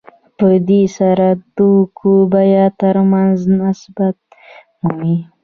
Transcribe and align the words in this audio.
په 0.37 0.47
دې 0.69 0.83
سره 0.97 1.27
د 1.35 1.39
توکو 1.55 2.13
د 2.25 2.25
بیې 2.31 2.65
ترمنځ 2.79 3.37
نسبت 3.61 4.17
مومي 4.83 5.17